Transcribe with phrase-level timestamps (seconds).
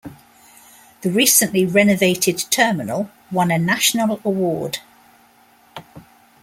[1.01, 4.79] The recently renovated terminal won a national award.